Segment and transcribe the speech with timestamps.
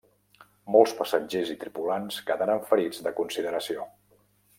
[0.75, 3.87] Molts passatgers i tripulants quedaren ferits de consideració.